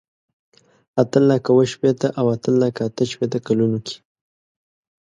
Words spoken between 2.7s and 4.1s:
اته شپېته کلونو کې.